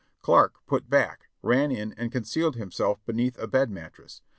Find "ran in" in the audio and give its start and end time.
1.43-1.93